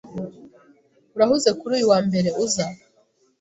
Urahuze 1.15 1.49
kuri 1.59 1.71
uyu 1.77 1.87
wa 1.91 1.99
mbere 2.07 2.29
uza? 2.43 2.65